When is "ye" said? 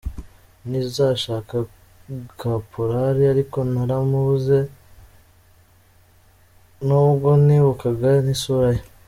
8.77-8.83